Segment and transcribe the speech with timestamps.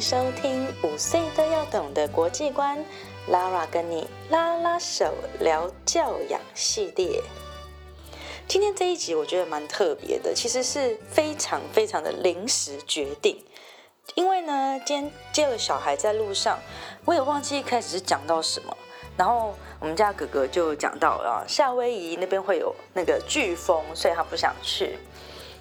[0.00, 2.78] 收听五岁都要懂的国际观
[3.28, 7.20] ，Lara 跟你拉拉手聊教养系列。
[8.46, 13.44] 今天这一集我觉得蛮特别的，其实是非常非常的临时决定，
[14.14, 16.60] 因为呢，今天接了小孩在路上，
[17.04, 18.76] 我也忘记一开始是讲到什么，
[19.16, 24.96] 然后我们家哥哥就讲到啊，夏威夷那边会有那个飓风，所以他不想去。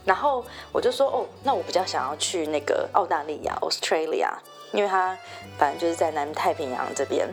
[0.07, 4.29] 然后我就说哦，那我比较想要去那个澳大利亚 （Australia），
[4.71, 5.17] 因为他
[5.57, 7.27] 反正就是在南太平洋这边。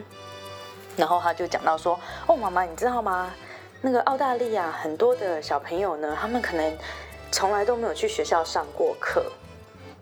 [0.97, 1.97] 然后他就讲到说
[2.27, 3.33] 哦，妈妈，你知道吗？
[3.81, 6.77] 那个澳大利亚很多的小朋友呢，他们可能
[7.31, 9.25] 从来都没有去学校上过课。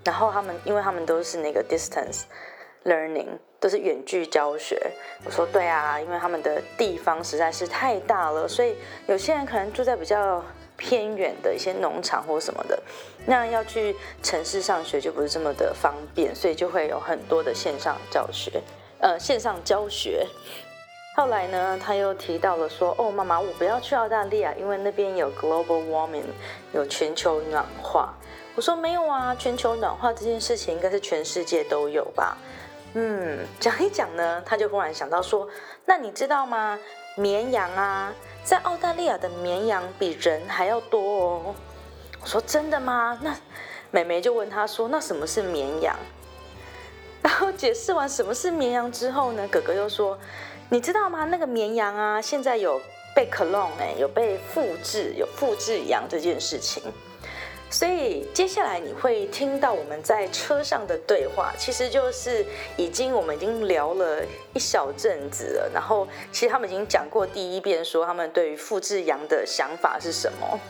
[0.02, 2.22] 然后他们，因为他们都是那个 distance
[2.86, 3.28] learning，
[3.60, 4.80] 都是远距教学。
[5.26, 10.42] 我说对啊，因为他们的地方实在是太大了，所以有些人可能住在比较。
[10.82, 12.82] 偏远的一些农场或什么的，
[13.24, 18.60] 那要去城市上学就不是这么的方便，所以就会有很多的线上教学，
[18.98, 20.26] 呃，线上教学。
[21.14, 26.24] 后来呢，他又提到了说，哦，妈妈，我不要去澳大利亚，因为那边有 global warming，
[26.72, 28.12] 有全球暖化。
[28.56, 32.36] 我说没有啊，全球暖化这件事情应该是全世界都有吧？
[32.94, 35.48] 嗯，讲一讲呢，他就忽然想到说，
[35.86, 36.78] 那你知道吗？
[37.16, 38.12] 绵羊啊。
[38.44, 41.54] 在澳大利亚的绵羊比人还要多哦。
[42.20, 43.18] 我说真的吗？
[43.22, 43.36] 那
[43.90, 45.96] 美眉就问他说：“那什么是绵羊？”
[47.22, 50.18] 然后解释完什么是绵羊之后呢，哥哥又说
[50.70, 51.24] ：“你知道吗？
[51.24, 52.80] 那个绵羊啊，现在有
[53.14, 56.82] 被 clone 哎，有被复制，有复制羊这件事情。”
[57.72, 62.44] 所以接下来你会听到我们在车上的对话，其实就是
[62.76, 65.70] 已经我们已经聊了一小阵子了。
[65.72, 70.60] 然后其实他们已经讲过第一遍，说他们对于复制羊的想法是什么。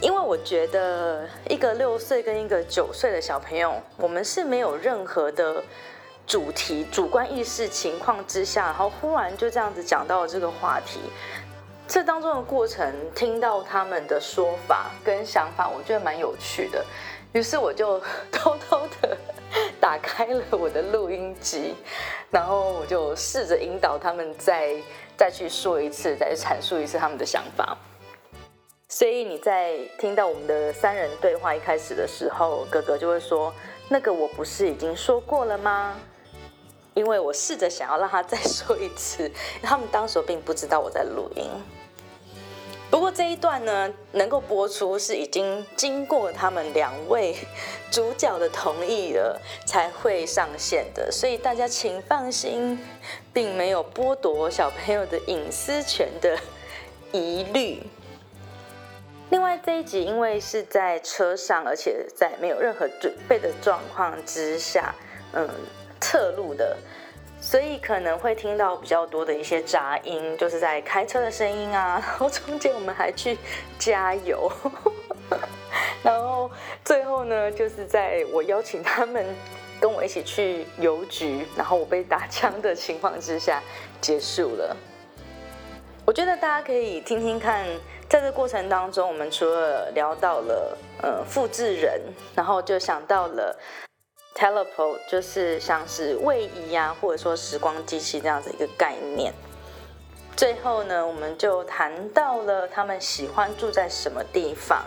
[0.00, 5.62] 因为我觉得一个六岁跟一个九岁的小朋友，我们是没有任何的
[6.24, 11.00] 主题、主观意识情况之下，然后忽然就这样子讲到了这个话题。
[11.88, 16.84] 这当中的过程，听到他们的说法跟想法，我觉得蛮有趣的。
[17.32, 18.00] 于是我就
[18.32, 19.16] 偷偷的
[19.80, 21.74] 打开了我的录音机，
[22.30, 24.74] 然后我就试着引导他们再
[25.16, 27.76] 再去说一次，再去阐述一次他们的想法。
[28.88, 33.52] 所以你在听到我们的三人对话一开始的时候，哥哥就会说
[33.88, 35.94] ：“那个我不是已经说过了吗？”
[36.94, 39.30] 因为我试着想要让他再说一次，
[39.62, 41.44] 他们当时并不知道我在录音。
[42.90, 47.36] 不过这一段呢，能够播出是已经经过他们两位
[47.90, 52.78] 主角的同意了才会上线的，所以大家请放心，
[53.32, 56.38] 并没有剥夺小朋友的隐私权的
[57.12, 57.82] 疑虑。
[59.30, 64.94] 另外这一集因为是在车上，而且在没有任何准备的状况之下，
[65.32, 65.48] 嗯。
[65.98, 66.76] 侧录的，
[67.46, 71.92] 所以可能会听到比较多的一些杂音，就是在开车的声音啊。
[72.04, 73.38] 然后中间我们还去
[73.78, 74.50] 加油，
[76.02, 76.50] 然后
[76.84, 79.24] 最后呢，就是在我邀请他们
[79.80, 83.62] 跟我一起去邮局，然后我被打枪的情况之下
[84.00, 84.76] 结束了。
[86.04, 87.64] 我觉得大家可以听听看，
[88.08, 92.00] 在这过程当中，我们除了聊到了呃复制人，
[92.34, 93.56] 然后就想到了。
[94.36, 99.32] Teleport 就是像是位移啊，或者说时光机器这样子一个概念。
[100.36, 104.84] 最后呢，我们就谈到了他们喜欢住在什么地方，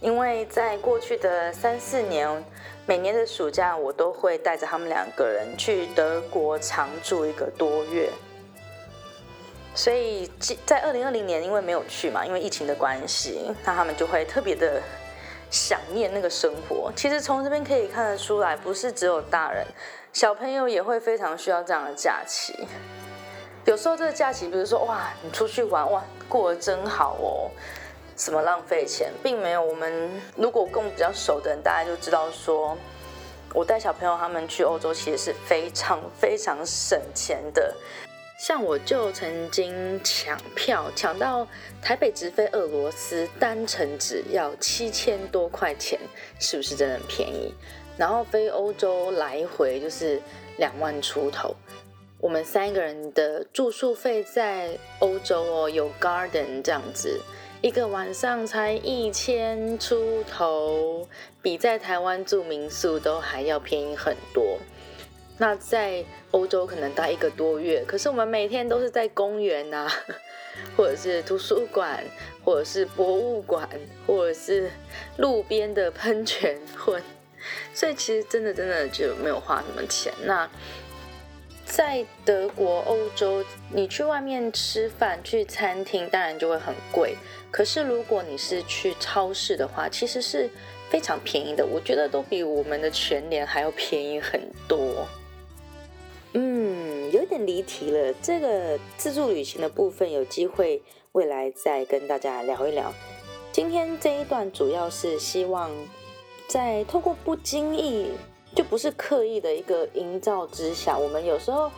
[0.00, 2.44] 因为在过去的三四年，
[2.84, 8.10] 每年的暑假我都会带着他们两个人去德国常住一个多月。
[9.76, 10.28] 所以
[10.66, 14.82] 在二零二零年，因为没有去嘛，因为疫情的关系，那他们就会特别的。
[15.54, 19.64] 想念那个生活，其实从这边可以看得出来，不是只有大人，
[20.12, 22.66] 小朋友也会非常需要这样的假期。
[23.64, 27.48] 有时候这个假期，比如说哇，你出去玩哇，过得真好哦，
[28.16, 29.62] 什么浪费钱，并没有。
[29.62, 32.76] 我们如果跟我比较熟的人，大家就知道说，
[33.54, 37.72] 我带小朋友他们去欧洲，其实是非常非常省钱的。
[38.46, 41.48] 像我就曾经抢票抢到
[41.80, 45.98] 台北直飞俄罗斯，单程只要七千多块钱，
[46.38, 47.54] 是不是真的很便宜？
[47.96, 50.20] 然后飞欧洲来回就是
[50.58, 51.56] 两万出头。
[52.20, 57.18] 我们三个人的住宿费在欧洲哦，有 garden 这样子，
[57.62, 61.08] 一个晚上才一千出头，
[61.40, 64.58] 比在台湾住民宿都还要便宜很多。
[65.36, 69.90] 那在欧洲可能待一个多月，可是我们每天都是在公园 呐，
[70.76, 72.04] 或者是图书馆，
[72.44, 73.68] 或者是博物馆，
[74.06, 74.70] 或者是
[75.16, 77.02] 路边的喷泉混，
[77.74, 80.12] 所以其实真的真的就没有花什么钱。
[80.24, 80.48] 那
[81.64, 87.16] 在德国、欧洲，你去外面吃饭、去餐厅，当然就会很贵。
[87.50, 90.48] 可是如果你是去超市的话，其实是
[90.90, 91.66] 非常便宜的。
[91.66, 95.08] 我觉得都比我们的全年还要便宜很多。
[96.36, 98.12] 嗯，有点离题了。
[98.20, 100.82] 这个自助旅行的部分，有机会
[101.12, 102.92] 未来再跟大家聊一聊。
[103.52, 105.70] 今天这一段主要是希望
[106.48, 108.10] 在透过不经意，
[108.52, 111.70] 就不是刻意的一个营造之下，我们有时候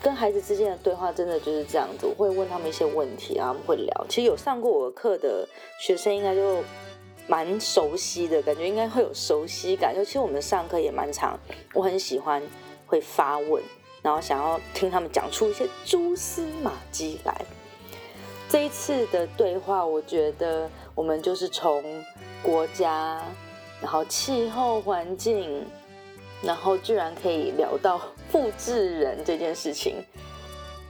[0.00, 2.06] 跟孩子之间的对话，真的就是这样子。
[2.06, 4.06] 我会问他们一些问题啊，会聊。
[4.08, 5.46] 其实有上过我的课的
[5.78, 6.64] 学生，应该就
[7.26, 9.94] 蛮熟悉的感觉，应该会有熟悉感。
[9.94, 11.38] 就其我们上课也蛮长，
[11.74, 12.42] 我很喜欢
[12.86, 13.62] 会发问。
[14.02, 17.44] 然后想要听他们讲出一些蛛丝马迹来。
[18.48, 21.82] 这一次的对话，我觉得我们就是从
[22.42, 23.22] 国家，
[23.82, 25.66] 然后气候环境，
[26.42, 28.00] 然后居然可以聊到
[28.30, 29.96] 复制人这件事情。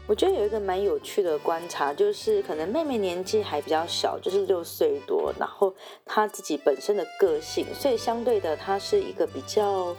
[0.07, 5.75] 我觉得有一个蛮有趣的观察，就是可能妹妹年纪还比较小，就是六岁多，然后
[6.07, 9.97] 她自己本身的个性，所以相对的，她是一个比较。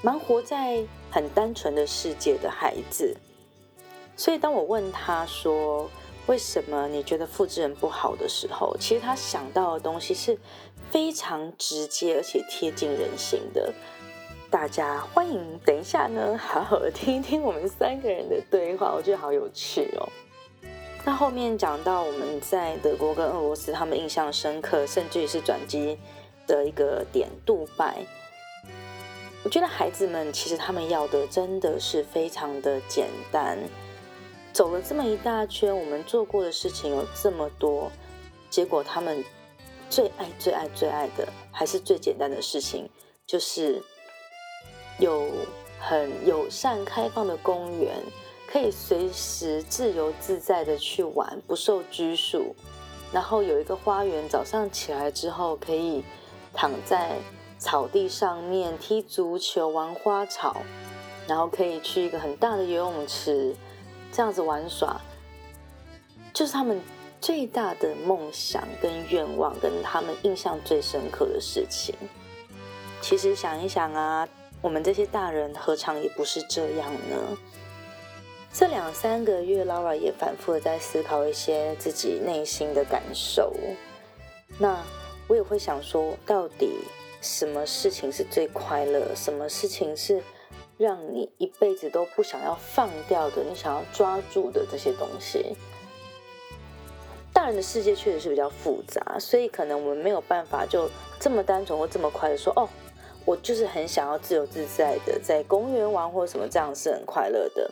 [0.00, 3.16] 蛮活在很单纯的世界的孩子，
[4.16, 5.90] 所以当我问他说
[6.26, 10.38] 为什么你觉得复制人不好的时候，其实他想到的东西是
[10.90, 13.72] 非常直接而且贴近人心的。
[14.50, 20.08] 大家欢迎等一下呢，好好的听一听我们三个人的对话，我觉得好有趣哦。
[21.04, 25.98] 那后面讲到我们在德国跟俄罗斯，他们印象深刻，甚至于是转机
[26.46, 27.96] 的一个点，杜拜。
[29.44, 33.58] 我觉得孩子们其实他们要的真的是非常的简单。
[34.52, 37.90] 走了这么一大圈，我们做过的事情有这么多，
[38.50, 39.24] 结果他们
[39.88, 42.90] 最爱、最爱、最爱的还是最简单的事情，
[43.26, 43.80] 就是
[44.98, 45.28] 有
[45.78, 47.94] 很友善、开放的公园，
[48.48, 52.56] 可以随时自由自在的去玩，不受拘束。
[53.12, 56.02] 然后有一个花园，早上起来之后可以
[56.52, 57.16] 躺在。
[57.58, 60.62] 草地上面踢足球、玩花草，
[61.26, 63.54] 然后可以去一个很大的游泳池，
[64.12, 65.00] 这样子玩耍，
[66.32, 66.80] 就是他们
[67.20, 71.94] 最大的梦想跟愿望，跟他们印象最深刻的事情。
[73.00, 74.28] 其实想一想啊，
[74.62, 77.36] 我们这些大人何尝也不是这样呢？
[78.52, 83.52] 这两三个月，Laura 也反复的在思考一些自己内心的感受。
[84.58, 84.78] 那
[85.26, 86.78] 我也会想说，到底。
[87.20, 89.14] 什么事情是最快乐？
[89.14, 90.22] 什么事情是
[90.76, 93.42] 让你一辈子都不想要放掉的？
[93.42, 95.56] 你想要抓住的这些东西？
[97.32, 100.88] 大人的世界确实是比较复杂，所以可能我们没有办法就
[101.18, 102.68] 这么单纯或这么快的说：“哦，
[103.24, 107.70] 我就是很想要自由自在的在公园玩或什么，这样是很快乐的。”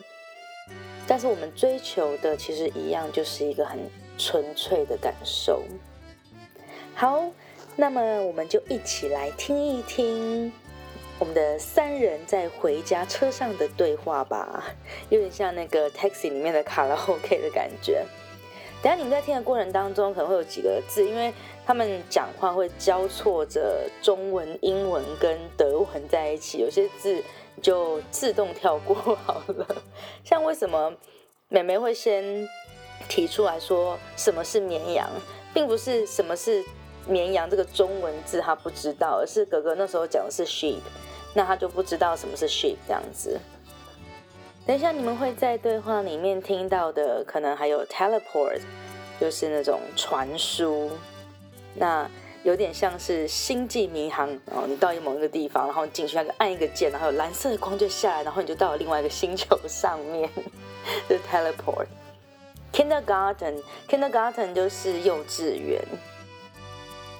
[1.06, 3.78] 但是我们追求的其实一样，就是一个很
[4.18, 5.62] 纯粹的感受。
[6.94, 7.30] 好。
[7.78, 10.50] 那么我们就一起来听一听
[11.18, 14.64] 我们的三人在回家车上的对话吧，
[15.10, 18.04] 有点像那个 taxi 里面的卡拉 OK 的感觉。
[18.82, 21.32] 等下你们在听的过程当中，可能会有几个字，因为
[21.66, 27.22] 他们讲话会交错着中文、英文跟德文在一起，有些字
[27.60, 29.82] 就自动跳过好了。
[30.24, 30.94] 像为什么
[31.48, 32.48] 美眉会先
[33.08, 35.10] 提出来说什么是绵羊，
[35.52, 36.64] 并不是什么是。
[37.06, 40.80] 绵羊这个中文字他不知道，而是哥哥那时候讲的是 sheep，
[41.34, 43.38] 那他就不知道什么是 sheep 这样子。
[44.66, 48.60] 等一下你们会在对话里面听到的，可能还有 teleport，
[49.20, 50.90] 就是那种传输，
[51.74, 52.10] 那
[52.42, 60.28] 有点像是星际迷航哦，你到一某一个地方，然后进去，那个按一个键，然后有蓝色的光就下来，然后你就到了另外一个星球上面，
[61.06, 61.86] 是 teleport。
[62.72, 65.80] kindergarten，kindergarten 就是幼稚园。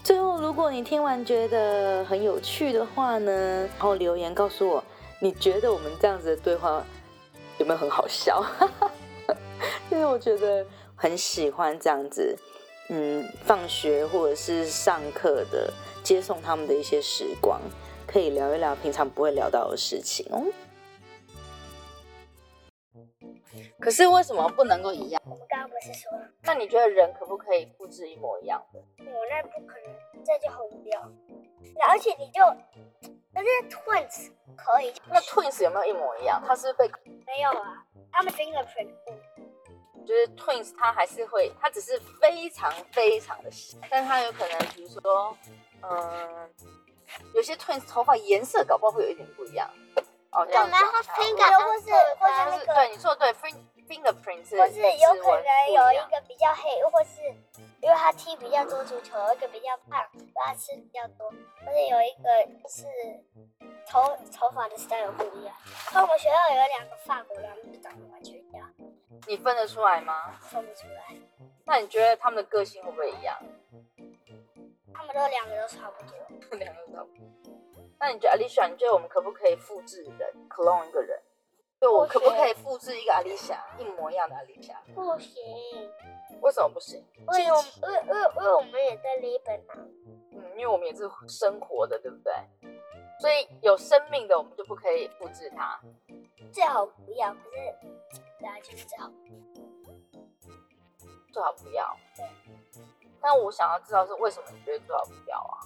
[0.07, 3.33] 最后，如果你听完觉得很有趣的话呢，
[3.77, 4.85] 然后留言告诉我，
[5.19, 6.81] 你觉得我们这样子的对话
[7.59, 8.41] 有没有很好笑？
[9.91, 12.39] 因为我觉得很喜欢这样子，
[12.89, 15.73] 嗯，放学或者是上课的
[16.05, 17.61] 接送他们的一些时光，
[18.07, 20.41] 可以聊一聊平常不会聊到的事情哦。
[23.81, 25.23] 可是为什么不能够一样？
[25.25, 26.11] 我们刚刚不是说？
[26.43, 28.81] 那你觉得人可不可以复制一模一样的？
[28.99, 31.01] 我那不可能，这就很无聊。
[31.89, 32.43] 而且你就，
[33.35, 34.93] 可是 twins 可以。
[35.09, 36.43] 那 twins 有没有一模一样？
[36.47, 36.89] 它是被
[37.27, 37.85] 没有啊？
[38.13, 38.89] 他们 fingerprint
[40.07, 45.37] 就是 twins，它还是会，它只是非常非常的细，但它有可能，比如说，
[45.83, 46.51] 嗯，
[47.35, 49.69] 有些 twins 头发颜色搞不好会有一点不一样。
[50.37, 51.91] 哦，这样然后讲才有 finger 或是
[52.21, 53.57] 或是那个对，你说的对，finger
[53.89, 57.23] fingerprint 是或是有可能有一个个比较黑，或是
[57.81, 62.29] 因为他踢比较多足球，有一个比较胖，他吃比较多，或者有一个
[62.69, 62.85] 是
[63.89, 65.55] 头头发的 style 不一样。
[65.91, 68.71] 像我们学校有两个法国人，他们就长得完全一样，
[69.27, 70.39] 你分得出来吗？
[70.43, 71.17] 分不出来。
[71.65, 73.35] 那你觉得他们的个性会不会一样？
[74.93, 76.13] 他们都两个都差不多。
[76.59, 77.36] 两个都差不多。
[78.07, 81.21] 那你觉得 Alicia，你觉得我们可不可以复制人，clone 一个人？
[81.81, 84.77] 就我可不可以复制一个 Alicia 一模一样的 Alicia？
[84.95, 85.43] 不行，
[86.41, 87.05] 为什么不行？
[87.19, 89.75] 因为我因为因为因为我们也在日本啊。
[90.31, 92.33] 嗯，因为我们也是生活的，对不对？
[93.21, 95.81] 所以有生命的我们就不可以复制它。
[96.53, 97.57] 最好不要，可是
[98.41, 99.11] 大家就是最好。
[101.33, 101.97] 最好不要。
[102.17, 102.25] 对
[103.21, 105.59] 但我想要知道是为什么你觉得最好不要啊？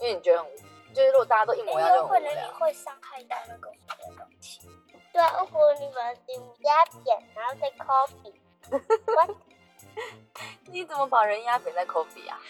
[0.00, 0.50] 因为你觉得很，
[0.94, 2.52] 就是如果大家都一模一样就有可能你。
[2.58, 4.68] 会伤害到那个别的东西。
[5.12, 8.34] 对啊，如果你把底压扁，然后再 copy，
[10.64, 12.40] 你怎么把人压扁再 copy 啊？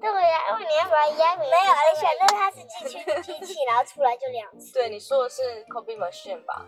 [0.00, 1.48] 对呀，因为你要把它压扁。
[1.50, 4.72] 没有，而且那它是进去机器，然后出来就两次。
[4.72, 6.66] 对，你说的是 copy machine 吧？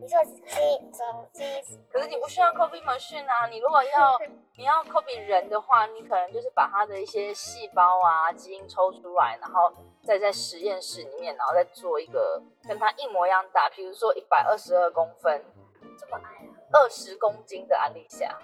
[0.00, 0.60] 你说的是机
[0.92, 1.44] 走机，
[1.90, 4.18] 可是你不需要 copy machine 啊，你如果要
[4.56, 9.72] 你要 copy 人的话，你可能就是把他的一些细胞啊、基因抽出来，然后
[10.04, 15.44] 再在实验室里面，然后再做一个跟他一模一样大，比如说一百二十二公分、
[15.98, 16.54] 这么矮啊？
[16.72, 18.38] 二十公斤的安利夏，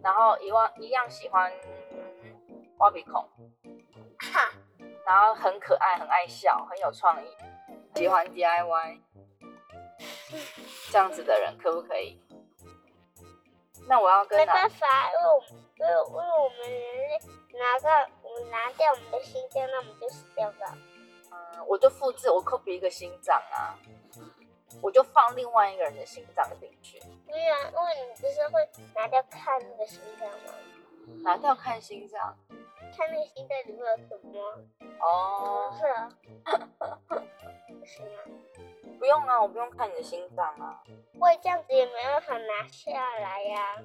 [0.00, 1.52] 然后一万一样喜欢
[2.78, 3.28] 挖鼻孔，
[4.32, 4.52] 哈，
[5.04, 7.28] 然后很可爱、很爱笑、很有创意，
[7.96, 9.00] 喜欢 DIY，
[10.92, 12.20] 这样子的人可不可以？
[13.90, 17.18] 那我要跟没办法，因为我们因为因为我们人类
[17.58, 20.78] 拿个我们拿掉我们的心脏，那我们就死掉了。
[21.32, 23.74] 嗯，我就复制我 copy 一个心脏啊，
[24.80, 30.54] 我就放另外一个人的心脏进去，对啊，因为你不是会拿掉看那个心脏吗？
[31.24, 32.38] 拿掉看心脏。
[32.96, 34.38] 看那个心脏里面有什么？
[35.00, 36.08] 哦，是啊，
[37.68, 38.18] 不行啊，
[39.00, 40.82] 不用啊，我不用看你的心脏啊。
[41.18, 43.76] 我这样子也没办法拿下来呀、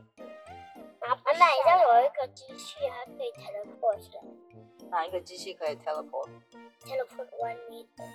[1.00, 8.12] 拿不那你知道有一个机器，它可以 teleport 哪一个机器可以 teleport？teleport one meter。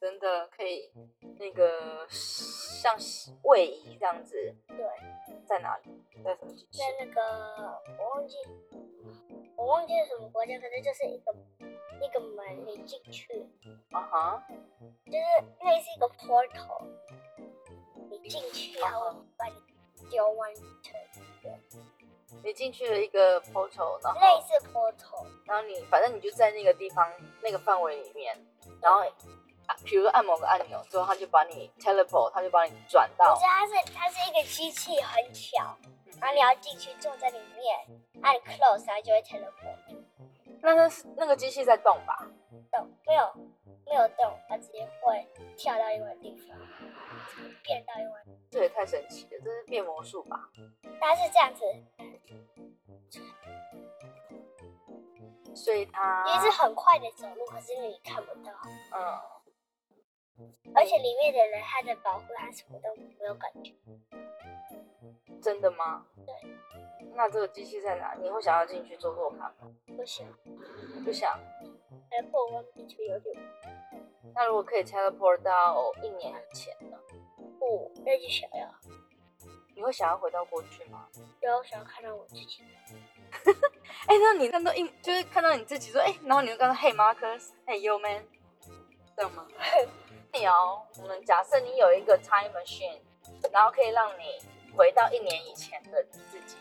[0.00, 0.92] 真的可以
[1.40, 2.96] 那个像
[3.42, 4.78] 位移这样子，对，
[5.44, 5.90] 在哪里？
[6.22, 7.04] 在什么机器在？
[7.04, 7.20] 那个
[7.98, 8.36] 我忘记，
[9.56, 11.34] 我忘记是什么国家，可是就是一个
[12.04, 13.46] 一个门，你进去。
[13.90, 14.42] 啊哈，
[15.06, 16.84] 就是类似一个 portal，
[18.10, 19.54] 你进去然后把你
[20.10, 21.58] 丢 one meter，
[22.44, 25.26] 你进去了一个 portal，然后类似 portal。
[25.46, 27.10] 然后你反正你就在那个地方
[27.42, 28.36] 那个范围里面，
[28.82, 29.00] 然后
[29.66, 35.76] 啊比如说按某个按钮之后，它就把你 teleport，它就把你转到可是它是它是一个机器，很巧，
[36.20, 39.77] 然后你要进去坐在里面，按 close 它就会 teleport
[40.60, 42.30] 那那是那个机器在动吧？
[42.70, 43.32] 动，没有
[43.86, 46.58] 没有动，它直接会跳到另外地方，
[47.62, 48.40] 变到另外地方。
[48.50, 50.50] 这也太神奇了，这是变魔术吧？
[51.00, 51.64] 它是这样子，
[55.54, 58.52] 所以它也是很快的走路，可是你看不到，
[58.94, 59.20] 嗯，
[60.74, 63.74] 而且里面的人他的保护他，什么都没有感觉。
[65.40, 66.04] 真的吗？
[66.26, 66.34] 对。
[67.14, 68.14] 那这个机器在哪？
[68.20, 69.54] 你会想要进去做做看吗？
[69.96, 70.26] 不想，
[71.04, 71.38] 不想。
[72.10, 73.36] 哎破万地球有点
[74.34, 76.96] 那如果可以 teleport 到一年以前呢？
[77.58, 78.74] 不，那就想要，
[79.74, 81.08] 你会想要回到过去吗？
[81.40, 82.64] 然后想要看到我自己。
[84.06, 88.24] 哎、那你看到一就是看到你自己说，哎、然后你就跟他 Hey Marcus, Hey Yo Man，
[89.16, 89.46] 这样吗？
[90.32, 93.00] 你哦，我们假设你有一个 time machine，
[93.52, 94.40] 然后可以让你
[94.76, 96.56] 回到一年以前的自己。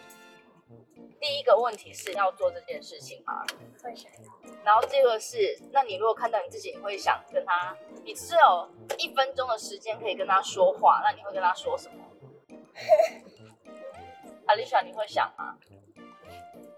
[1.19, 3.43] 第一个问题是要做这件事情吗？
[3.83, 4.17] 会想要，
[4.63, 12.03] 然后第二个是，那你如果看到你自己，你会想跟他，你只有一分钟的时间可以跟他说话，那你会跟他说什么？
[14.47, 15.57] Alicia，你会想吗？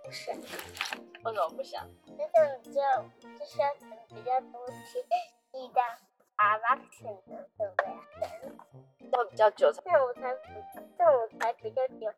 [0.03, 0.35] 不想。
[0.35, 1.85] 为什么不想？
[2.17, 3.57] 那种就就是
[4.07, 4.73] 比较多期
[5.51, 5.81] 你的
[6.37, 7.75] action 的，对不
[8.19, 9.11] 对？
[9.11, 10.41] 会比较久才这样我才不，
[10.97, 12.11] 这样我才比较久。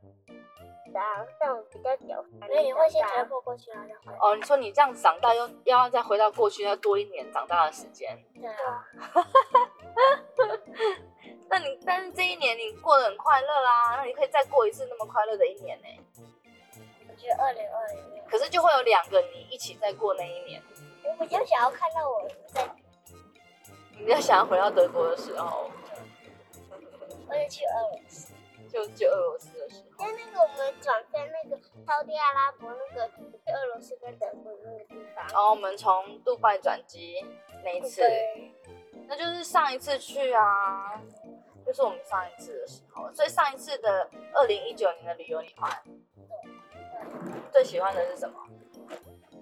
[0.91, 2.07] 长，这样我比较久。
[2.45, 4.17] 所以你会先突破过去，然后再回来。
[4.19, 8.17] 哦，你说你这样长大又要再回到过去，要多一年长大的时间。
[8.33, 8.85] 对啊，
[11.49, 15.87] 那你但是这一年你过得很快乐啦，那你可以再过一次那么快乐的一年呢。
[17.09, 20.61] 我觉得二零二零年可是就会有两个你一起再过那一年。
[21.03, 22.63] 不会比较想要看到我在，
[23.97, 25.69] 你比较想要回到德国的时候，
[27.27, 28.33] 我也去俄罗斯。
[28.71, 29.50] 就去俄罗斯
[30.01, 30.11] 的时候。
[30.11, 35.25] 因为那个我们转飞那个沙特阿拉伯那个去俄罗斯跟德国那个地方。
[35.27, 37.25] 然后我们从杜拜转机
[37.63, 38.01] 那一次，
[39.07, 41.01] 那就是上一次去啊，
[41.65, 43.11] 就是我们上一次的时候。
[43.13, 45.69] 所以上一次的二零一九年的旅游，你们
[47.51, 48.39] 最喜欢的是什么？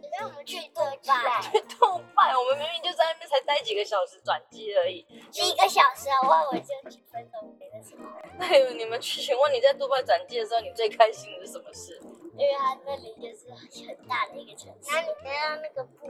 [0.01, 5.05] 因为我们去杜拜去杜拜，我们明明就在那边才待几个小时转机而已。
[5.29, 7.55] 几个小时啊，我以为就几分钟
[8.39, 11.99] 那你们去，请问你在杜拜转机的时候，你最开心的是什么事？
[12.37, 13.51] 因为它那里就是
[13.85, 16.07] 很大的一个城市，然后你看到那个布，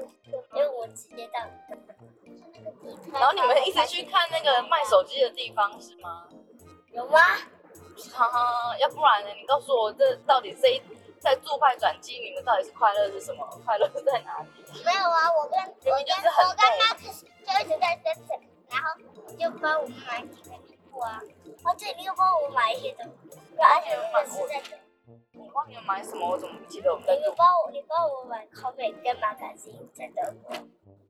[0.56, 1.82] 因为我直接到那个
[2.22, 6.28] 地方，然后你们一直去看那个卖手机的地方是吗？
[6.92, 7.20] 有吗？
[8.14, 9.30] 哈哈，要不然呢？
[9.34, 10.82] 你告诉我，这到底这一
[11.20, 13.46] 在杜拜转机，你们到底是快乐是什么？
[13.66, 14.59] 快乐在哪里？
[21.80, 24.78] 这里又帮我买一些东西，而且那个是在等。
[25.34, 26.30] 我帮你们买什么？
[26.30, 27.38] 我怎么不记得我们在你杜拜？
[27.38, 30.54] 帮我，你帮我买 comic 跟 magazine 在德国。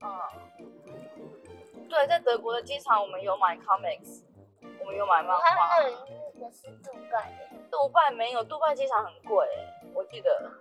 [0.02, 0.22] 嗯，
[1.90, 4.22] 对，在德国的机场，我们有买 comics，
[4.80, 5.44] 我们有买漫画。
[5.76, 5.96] 那里
[6.36, 9.48] 那个是杜拜的，杜拜没有，杜拜机场很贵，
[9.96, 10.52] 我记得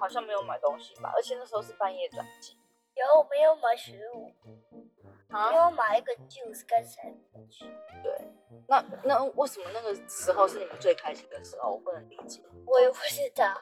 [0.00, 2.56] 好像没有买东西吧，而且那时候是半夜转机
[2.94, 4.32] 有我没有买食物，
[5.28, 7.70] 啊我买一个 juice 跟 sandwich。
[8.02, 8.12] 对，
[8.66, 11.70] 那那为什么那个时候是你们最开心的时候？
[11.70, 12.42] 我不能理解。
[12.66, 13.60] 我也不知道，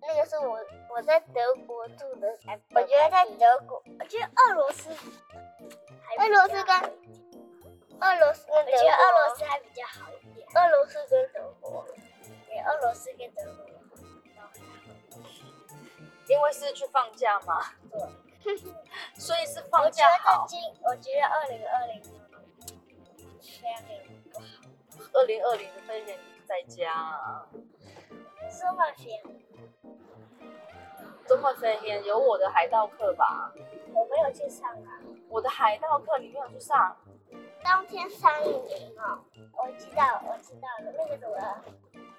[0.00, 0.58] 那个是我
[0.94, 2.28] 我在德国住的，
[2.74, 6.76] 我觉得在德国，我觉得俄罗斯，俄罗斯跟
[8.00, 10.46] 俄罗斯跟德国，我觉得俄罗斯还比较好一点。
[10.54, 11.86] 俄罗斯跟德国，
[12.46, 13.66] 对，俄罗斯跟德国。
[16.28, 18.56] 因为是去放假嘛，对，
[19.16, 20.44] 所以是我放觉得假好。
[20.44, 22.02] 今，我觉得二零二零
[25.12, 27.46] 二零二零的飞人在家、啊，
[28.50, 29.22] 说话飞，
[31.26, 33.52] 周末飞天有我的海盗课吧？
[33.92, 35.00] 我没有去上啊。
[35.28, 36.96] 我的海盗课你没有去上？
[37.64, 39.18] 当天上映营哦，
[39.52, 41.36] 我知道，我知道了，那个什么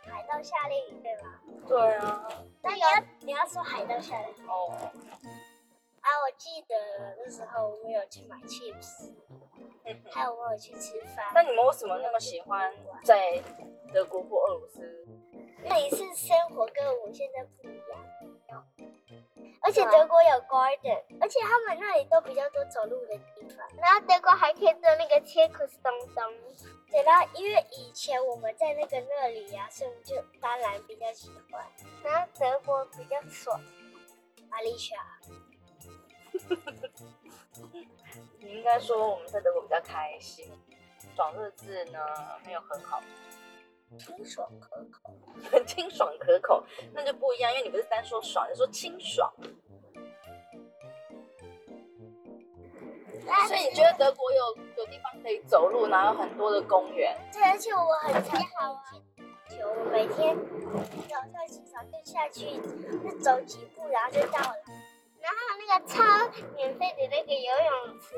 [0.05, 1.39] 海盗夏令营对吗？
[1.67, 2.27] 对啊，
[2.62, 2.88] 那你要
[3.21, 4.73] 你要说海盗夏令营哦，
[6.01, 6.07] 啊？
[6.25, 6.75] 我记得
[7.27, 9.11] 那时候我们有去买 chips，
[9.83, 11.29] 嗯还有我有去吃饭。
[11.33, 13.43] 那你们为什么那么喜欢在
[13.93, 14.79] 德国或俄罗斯？
[15.65, 18.65] 那里是生活跟我们现在不一样。
[19.61, 23.67] 而且德国有 garden，而且他们那里都比较多走路的地方。
[23.77, 26.33] 然后德国还可以做那个切克斯东东。
[26.89, 31.61] 对，然后因为以前我们在那个那里呀、所以我们就当然比较喜欢。
[32.05, 33.59] 然后德国比较爽，
[34.49, 34.95] 阿丽莎。
[38.39, 40.51] 你应该说我们在德国比较开心，
[41.15, 41.99] 爽日子呢
[42.45, 43.01] 没有很好，
[43.97, 45.13] 清爽可口。
[45.51, 49.31] 很 清爽可口，那就不一样，因为你不是单说爽，你说清爽，
[53.47, 58.81] 所以你觉得德国有有地方可以走路，然后有很多的公园，对，而且我很常好啊。
[59.49, 60.36] 球，我每天
[61.07, 62.60] 早上起床就下去，
[63.03, 64.55] 就走几步，然后就到了。
[65.27, 65.97] 然后那个超
[66.55, 68.15] 免费的那个游泳池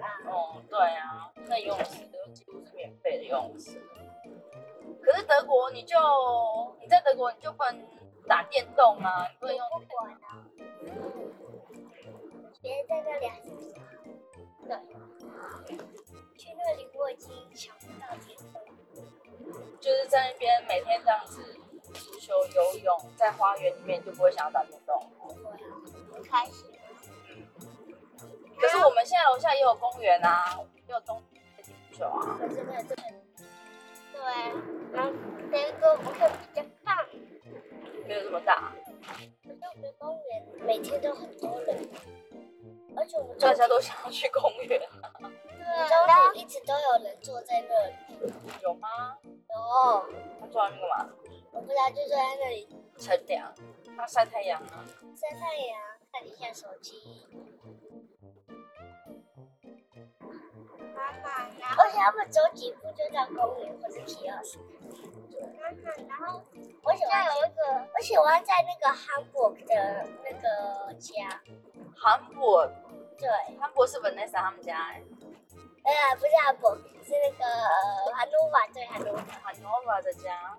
[0.00, 3.78] 啊，哦，对啊，那游泳池都几乎是免费的游泳池。
[5.02, 5.94] 可是德国你就
[6.80, 7.86] 你在德国你就不能
[8.26, 10.42] 打电动啊，你不能用不管啊。
[12.62, 14.82] 别人在那里还是比较好。
[15.66, 15.76] 对，
[16.38, 18.16] 去那里我已经想不到。
[19.80, 21.42] 就是在那边每天这样子
[21.92, 25.10] 足球、游泳，在花园里面就不会想要打电动。
[25.20, 25.77] 不会啊，
[26.18, 26.66] 很开心。
[28.58, 32.36] 可是我们现在楼下也有公园啊，也有冬天踢足球啊。
[32.38, 33.14] 可是那真的，
[34.12, 34.20] 对，
[34.92, 35.12] 然后
[35.50, 37.06] 德国我会比较胖。
[38.06, 38.72] 没有这么大，
[39.44, 41.76] 可是我们公园每天都很多人，
[42.96, 44.80] 而且我们大家都想要去公园，对，
[46.06, 48.32] 然后一直都有人坐在那里。
[48.62, 49.14] 有吗？
[49.22, 50.06] 有，
[50.40, 51.06] 他坐在那个嘛，
[51.52, 52.66] 我不知道就坐在那里
[52.98, 53.54] 乘凉，
[53.94, 54.82] 他晒太阳啊。
[55.14, 55.78] 晒太阳，
[56.12, 57.26] 看一下手机。
[60.94, 64.58] 妈妈，然后而且他们走几步就到公园或者体二室。
[65.58, 66.42] 妈妈，然后
[66.82, 71.40] 我喜欢有一个，我喜欢在那个韩国的那个家，
[71.96, 72.66] 韩国，
[73.16, 73.28] 对，
[73.60, 75.02] 韩国是 Vanessa 他们家哎、
[75.84, 79.22] 呃，不是韩国，是那个呃韩诺瓦，对，韩诺瓦。
[79.42, 80.58] 韩 Nova 的家。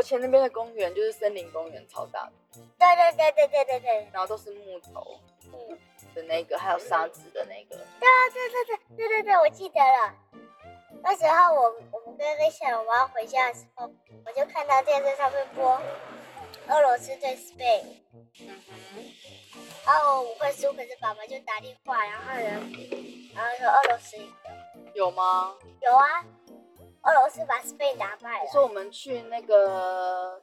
[0.00, 2.32] 而且那边的公园就是森林公园，超大的，
[2.78, 5.20] 对对对对对对对，然后都是木头
[5.52, 5.78] 嗯，
[6.14, 7.76] 的那个，还有沙子的那个。
[7.76, 10.14] 对啊对对对对对对，我记得了。
[11.02, 13.92] 那时候我我们跟那小我要回家的时候，
[14.24, 15.78] 我就看到电视上面播
[16.68, 17.84] 俄罗斯对 Spain，
[18.40, 18.58] 嗯
[18.94, 19.04] 哼，
[19.84, 22.54] 然后我会输，可是爸爸就打电话，然后人，
[23.34, 25.54] 然后说俄罗斯赢了有吗？
[25.82, 26.24] 有啊，
[27.02, 28.44] 俄罗斯把 Spain 打败了。
[28.44, 30.42] 你说我们去那个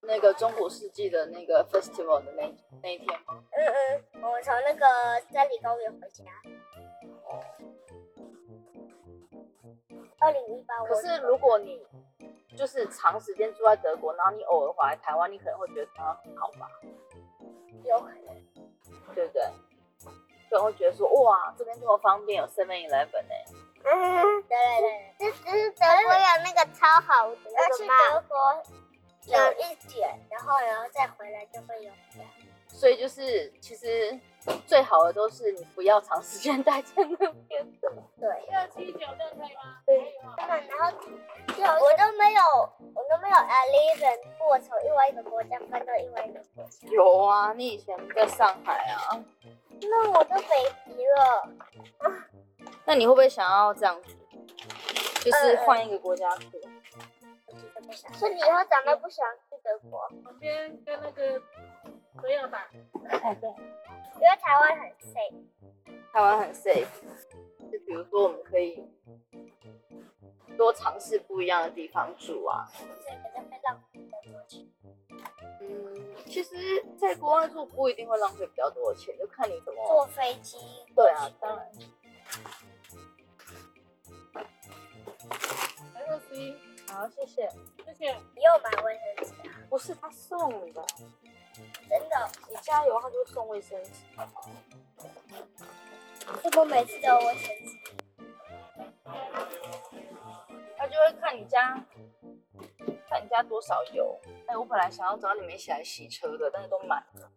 [0.00, 3.42] 那个中古世纪的那个 festival 的那那一天吗？
[3.52, 4.86] 嗯嗯，我们从那个
[5.30, 6.24] 森林公园回家。
[10.18, 11.86] 二零一八，可是如果你
[12.56, 16.68] 就是长时间住在德国，然后你偶尔回来台湾，你可能会觉得台湾很好吧，
[17.84, 18.40] 有可能。
[19.12, 19.42] 对不对？
[20.48, 23.34] 可能会觉得说，哇，这边这么方便，有 Seven Eleven 呢。
[23.92, 24.80] 嗯，对对
[25.18, 28.62] 对，这只是德国有那个超好的那个去德国
[29.26, 32.28] 有一点，然后然后再回来就会有这样。
[32.68, 34.18] 所以就是其实
[34.64, 37.92] 最好的都是你不要长时间待在那边的。
[38.18, 39.82] 对，二七九六可以吗？
[39.84, 42.42] 对，当然，然后就我都没有，
[42.94, 49.20] 我都没有 eleven 过从另外一个国家搬到另外一个国家，有啊，你以前在上海啊，
[49.82, 51.48] 那我都北极了。
[52.84, 54.16] 那你会不会想要这样子，
[55.24, 56.60] 就是换一个国家住？
[58.14, 61.42] 所以你以后长大不想去德国，旁边跟那个
[62.16, 62.70] 朋友吧，
[63.08, 65.34] 哎，对，因为台湾很 safe。
[66.12, 66.86] 台湾很 safe。
[67.70, 68.84] 就比如说，我们可以
[70.56, 72.66] 多尝试不一样的地方住啊。
[75.60, 79.86] 嗯，其实，在国外住不一定会浪费比较多的钱，就看你怎么。
[79.86, 80.58] 坐飞机。
[80.94, 81.70] 对啊，当然。
[86.88, 87.48] 好，谢谢。
[87.84, 88.12] 谢谢。
[88.34, 89.50] 你又买卫生纸啊？
[89.68, 90.84] 不是他送的，
[91.88, 92.30] 真的？
[92.48, 93.90] 你加油他就送卫生纸。
[96.42, 97.78] 怎么每次都有卫生纸？
[100.76, 101.74] 他就会看你家，
[103.08, 104.20] 看你家多少油。
[104.46, 107.30] 哎，我本来想要找你们一起来洗车的，但是都满了。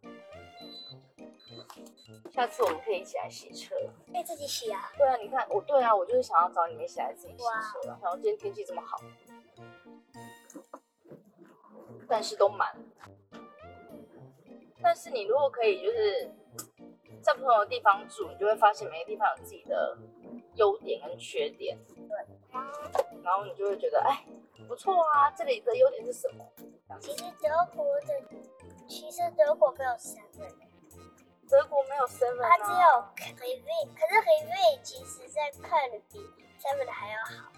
[2.31, 3.75] 下次我们可以一起来洗车。
[4.13, 4.91] 可以自己洗啊？
[4.95, 7.37] 对啊，你看我，对啊，我就是想要找你们一起来自己洗
[7.83, 7.97] 车。
[7.99, 8.97] 然后今天天气这么好，
[12.07, 12.77] 但是都满。
[14.83, 16.29] 但是你如果可以，就是
[17.23, 19.97] 在不同的地方住，你就会发现每个地方有自己的
[20.55, 21.75] 优点跟缺点。
[21.85, 22.27] 对。
[23.23, 24.23] 然后你就会觉得，哎，
[24.67, 26.45] 不错啊，这里的优点是什么？
[26.99, 28.13] 其实德国的，
[28.87, 30.53] 其实德国没有 seven，
[31.53, 32.77] 德国没有 seven，它只有
[33.15, 36.17] h e v 可是 h e v 其实在看的比
[36.59, 37.51] seven 的还要好，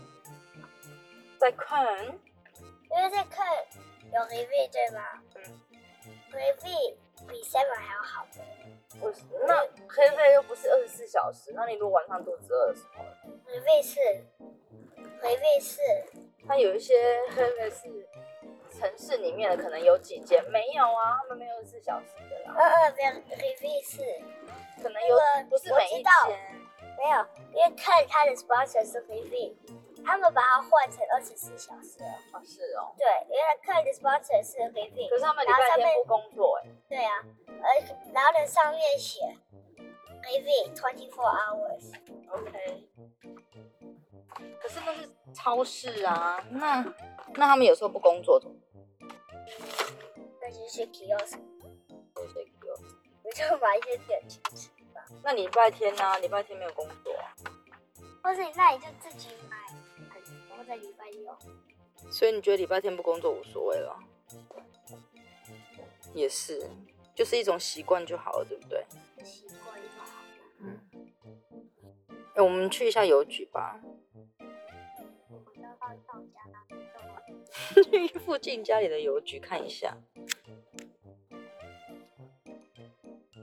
[1.39, 2.05] 在看，
[2.89, 3.47] 因为在看
[4.12, 5.01] 有 h e v 对吗？
[5.36, 5.62] 嗯。
[6.34, 6.97] h e v
[7.29, 8.25] 比 seven 还要好。
[8.36, 8.43] 的
[8.99, 9.13] 我
[9.47, 13.03] 那黑费又不是二十四小时，那你如果晚上肚子饿的时候
[13.47, 14.01] ，r e v 是
[15.21, 15.79] h e v 是。
[16.47, 16.93] 它有一些
[17.36, 17.88] 黑费是
[18.86, 24.02] 城市里面的，可能有几间没有啊，他们没有二十四小时的啦，呃呃，没有 r e v 是
[24.82, 26.12] 可能有那个不是每一间。
[26.98, 29.58] 没有，因为看他的 sponsor 是 e v
[30.06, 32.10] 他们把它换成二十四小时了。
[32.32, 32.93] 哦，是哦。
[32.98, 37.12] 对，因为看的 sponsor 是 e v 可是他们礼拜天不工作哎、对啊，
[37.48, 37.67] 而
[38.13, 39.19] 然后呢上面写
[40.30, 41.91] e v twenty four hours。
[42.30, 42.88] OK。
[44.62, 46.82] 可是那是超市啊，那
[47.36, 48.56] 那他们有时候不工作怎么
[50.41, 51.39] 那就是 kiosk，
[52.15, 52.77] 有些有？
[53.23, 57.34] 你就买一些点心吃吧，那礼拜天呢、礼拜天没有工作啊、
[58.23, 59.58] 或者你那你就自己买，
[60.49, 61.36] 然后在礼拜六。
[62.12, 63.97] 所以你觉得礼拜天不工作无所谓了？
[66.13, 66.69] 也是，
[67.15, 68.86] 就是一种习惯就好了，对不对？
[69.23, 70.27] 习惯就好了。
[70.60, 70.79] 嗯。
[72.36, 73.79] 哎、我们去一下邮局吧，
[77.91, 79.98] 去附近家里的邮局看一下。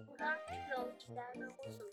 [0.07, 1.92] 我刚刚去楼下那为什么